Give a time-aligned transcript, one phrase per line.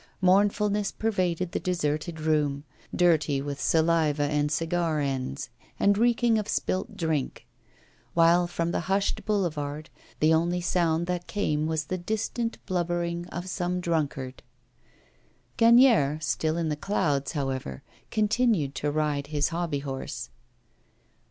[0.19, 6.97] Mournfulness pervaded the deserted room, dirty with saliva and cigar ends, and reeking of spilt
[6.97, 7.45] drink;
[8.15, 13.47] while from the hushed boulevard the only sound that came was the distant blubbering of
[13.47, 14.41] some drunkard.
[15.59, 20.31] Gagnière, still in the clouds, however, continued to ride his hobby horse.